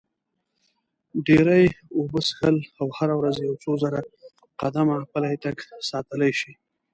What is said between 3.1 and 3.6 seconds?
ورځ یو